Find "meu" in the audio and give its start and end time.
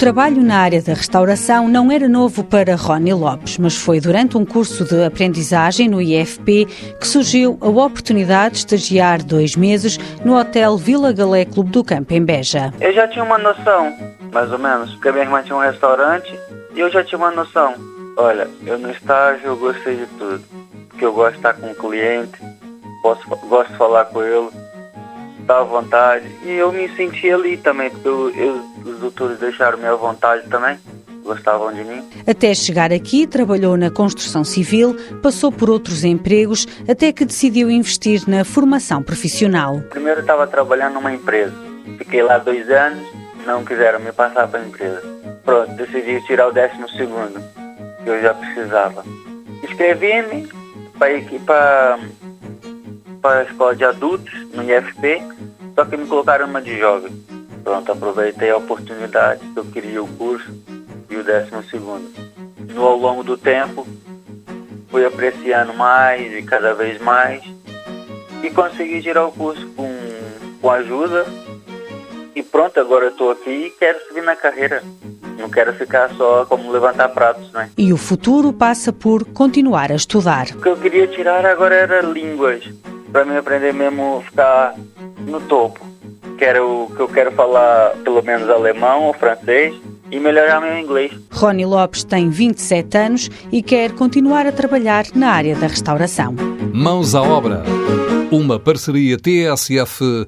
90.60-90.78